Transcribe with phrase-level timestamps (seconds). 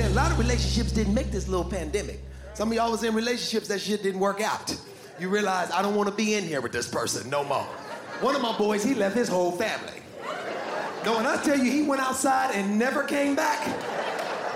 [0.00, 2.20] A lot of relationships didn't make this little pandemic.
[2.54, 4.76] Some of y'all was in relationships that shit didn't work out.
[5.20, 7.62] You realize I don't want to be in here with this person no more.
[8.20, 10.02] One of my boys, he left his whole family.
[11.04, 13.66] No, when I tell you he went outside and never came back,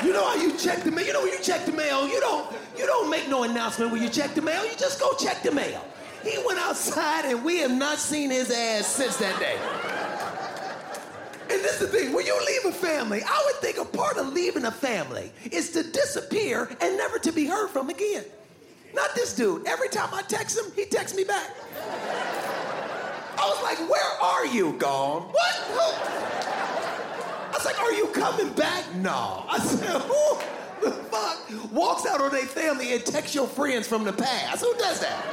[0.05, 1.07] you know how you check the mail.
[1.07, 4.03] You know when you check the mail, you don't you don't make no announcement when
[4.03, 4.65] you check the mail.
[4.65, 5.85] You just go check the mail.
[6.23, 9.59] He went outside and we have not seen his ass since that day.
[11.51, 13.85] And this is the thing, when you leave a family, I would think a
[14.69, 18.25] a family is to disappear and never to be heard from again.
[18.95, 19.67] Not this dude.
[19.67, 21.51] Every time I text him, he texts me back.
[23.39, 25.23] I was like, where are you, gone?
[25.23, 25.55] What?
[27.47, 28.85] I was like, are you coming back?
[28.97, 29.45] No.
[29.49, 30.39] I said, who
[30.85, 34.61] the fuck walks out on their family and texts your friends from the past?
[34.61, 35.25] Who does that?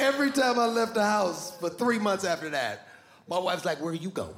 [0.00, 2.88] Every time I left the house for three months after that,
[3.28, 4.34] my wife's like, where are you going?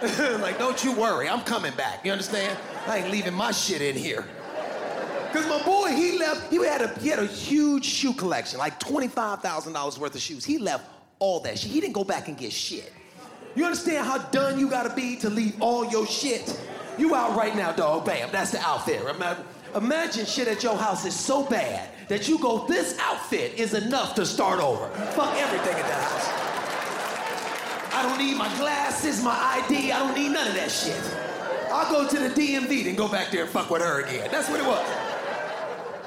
[0.40, 2.04] like, don't you worry, I'm coming back.
[2.04, 2.56] You understand?
[2.86, 4.24] I ain't leaving my shit in here.
[5.32, 6.50] Cause my boy, he left.
[6.50, 10.14] He had a he had a huge shoe collection, like twenty five thousand dollars worth
[10.14, 10.44] of shoes.
[10.44, 11.70] He left all that shit.
[11.70, 12.92] He didn't go back and get shit.
[13.54, 16.58] You understand how done you gotta be to leave all your shit?
[16.96, 18.06] You out right now, dog.
[18.06, 19.04] Bam, that's the outfit.
[19.04, 19.44] Remember?
[19.74, 24.14] Imagine shit at your house is so bad that you go, this outfit is enough
[24.14, 24.88] to start over.
[25.12, 26.47] Fuck everything at that house.
[27.98, 29.90] I don't need my glasses, my ID.
[29.90, 31.02] I don't need none of that shit.
[31.72, 34.28] I'll go to the DMV and go back there and fuck with her again.
[34.30, 34.86] That's what it was.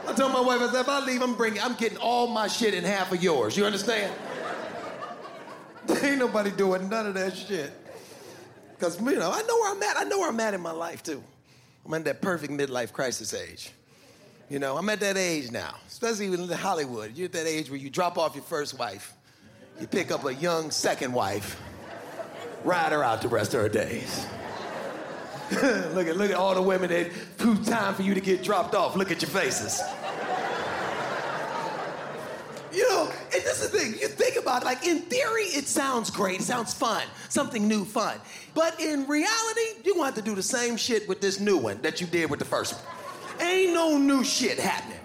[0.08, 2.48] I told my wife, I said, if I leave, I'm bringing, I'm getting all my
[2.48, 3.58] shit in half of yours.
[3.58, 4.14] You understand?
[6.02, 7.74] Ain't nobody doing none of that shit.
[8.70, 9.98] Because, you know, I know where I'm at.
[9.98, 11.22] I know where I'm at in my life, too.
[11.86, 13.72] I'm at that perfect midlife crisis age.
[14.50, 17.18] You know, I'm at that age now, especially in Hollywood.
[17.18, 19.14] You're at that age where you drop off your first wife,
[19.82, 21.62] you pick up a young second wife,
[22.64, 24.26] ride her out the rest of her days.
[25.52, 27.08] look at look at all the women that
[27.40, 28.96] who time for you to get dropped off.
[28.96, 29.82] Look at your faces.
[32.74, 35.68] You know, and this is the thing, you think about it, like in theory, it
[35.68, 38.18] sounds great, it sounds fun, something new, fun.
[38.54, 41.82] But in reality, you're gonna have to do the same shit with this new one
[41.82, 43.46] that you did with the first one.
[43.46, 45.01] Ain't no new shit happening.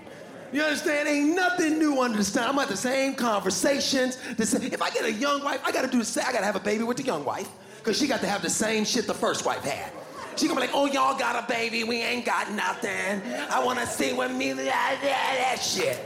[0.53, 1.09] You understand?
[1.09, 2.49] Ain't nothing new under the sun.
[2.49, 4.19] I'm at the same conversations.
[4.37, 6.25] The same, if I get a young wife, I gotta do the same.
[6.27, 7.49] I gotta have a baby with the young wife,
[7.79, 9.93] because she got to have the same shit the first wife had.
[10.37, 13.23] She gonna be like, oh, y'all got a baby, we ain't got nothing.
[13.51, 15.99] I wanna see what me, that, that shit.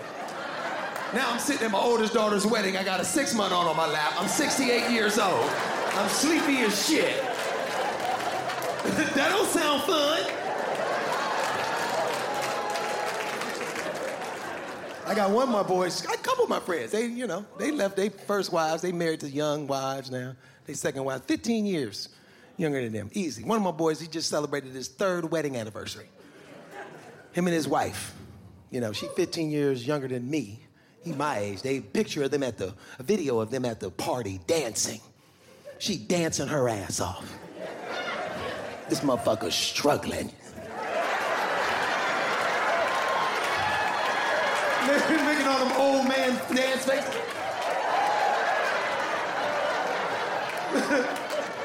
[1.12, 2.77] Now I'm sitting at my oldest daughter's wedding.
[2.77, 4.15] I got a six month old on my lap.
[4.17, 5.51] I'm 68 years old.
[5.95, 7.21] I'm sleepy as shit.
[8.84, 10.40] that don't sound fun.
[15.10, 16.93] I got one of my boys, a couple of my friends.
[16.93, 18.81] They, you know, they left their first wives.
[18.81, 20.37] They married to young wives now.
[20.66, 22.10] They second wives, 15 years
[22.56, 23.10] younger than them.
[23.12, 23.43] Easy.
[23.43, 26.06] One of my boys, he just celebrated his third wedding anniversary.
[27.32, 28.15] Him and his wife.
[28.71, 30.65] You know, she 15 years younger than me.
[31.03, 31.62] He my age.
[31.62, 35.00] They picture of them at the a video of them at the party dancing.
[35.81, 37.36] She dancing her ass off.
[38.89, 40.30] This motherfucker's struggling.
[44.86, 47.15] Making all them old man dance faces.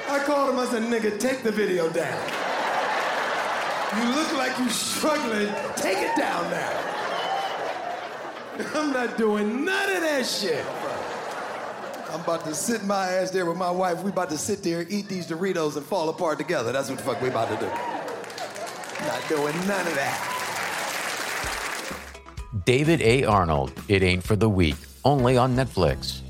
[0.07, 2.19] I called him, I said, nigga, take the video down.
[3.97, 5.53] You look like you struggling.
[5.75, 6.81] Take it down now.
[8.75, 10.65] I'm not doing none of that shit.
[12.11, 14.03] I'm about to sit my ass there with my wife.
[14.03, 16.71] We about to sit there, eat these Doritos, and fall apart together.
[16.71, 17.68] That's what the fuck we about to do.
[19.06, 20.34] Not doing none of that.
[22.65, 23.23] David A.
[23.25, 26.25] Arnold, It Ain't for the Weak, only on Netflix.